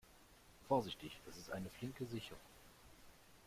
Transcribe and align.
Vorsichtig, 0.67 1.11
es 1.29 1.37
ist 1.37 1.51
eine 1.51 1.69
flinke 1.69 2.07
Sicherung. 2.07 2.39